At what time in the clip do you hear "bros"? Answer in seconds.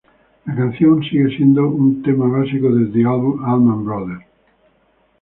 3.85-4.23